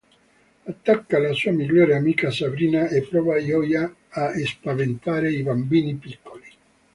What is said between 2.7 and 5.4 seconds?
e prova gioia a spaventare